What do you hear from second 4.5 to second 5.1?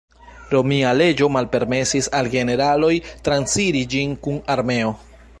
armeo.